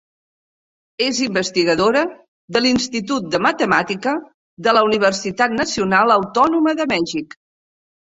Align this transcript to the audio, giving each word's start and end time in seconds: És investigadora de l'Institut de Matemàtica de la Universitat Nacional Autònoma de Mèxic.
És 1.07 1.19
investigadora 1.25 2.01
de 2.57 2.63
l'Institut 2.67 3.29
de 3.37 3.43
Matemàtica 3.49 4.17
de 4.69 4.77
la 4.81 4.87
Universitat 4.91 5.57
Nacional 5.63 6.19
Autònoma 6.21 6.79
de 6.83 6.93
Mèxic. 6.99 7.43